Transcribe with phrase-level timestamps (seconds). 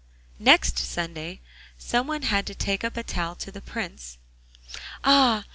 [0.39, 1.41] Next Sunday
[1.77, 4.17] some one had to take up a towel to the Prince.
[5.03, 5.45] 'Ah!